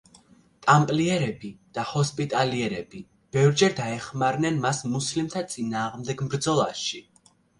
ტამპლიერები 0.67 1.49
და 1.77 1.83
ჰოსპიტალიერები 1.89 3.01
ბევრჯერ 3.37 3.77
დაეხმარნენ 3.81 4.57
მას 4.65 4.81
მუსლიმთა 4.97 5.47
წინააღმდეგ 5.55 6.25
ბრძოლაში. 6.33 7.05